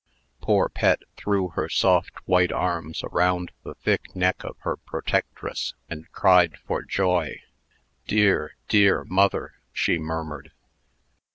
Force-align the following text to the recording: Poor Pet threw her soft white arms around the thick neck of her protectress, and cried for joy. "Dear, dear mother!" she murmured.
Poor 0.41 0.67
Pet 0.67 1.01
threw 1.15 1.49
her 1.49 1.69
soft 1.69 2.27
white 2.27 2.51
arms 2.51 3.03
around 3.03 3.51
the 3.63 3.75
thick 3.75 4.15
neck 4.15 4.43
of 4.43 4.57
her 4.61 4.75
protectress, 4.75 5.75
and 5.91 6.11
cried 6.11 6.57
for 6.65 6.81
joy. 6.81 7.39
"Dear, 8.07 8.55
dear 8.67 9.03
mother!" 9.03 9.59
she 9.73 9.99
murmured. 9.99 10.53